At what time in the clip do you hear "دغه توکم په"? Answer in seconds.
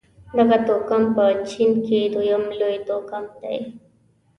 0.37-1.25